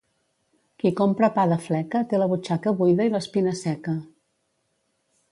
[0.83, 3.93] Qui compra pa de fleca té la butxaca buida i l'espina seca.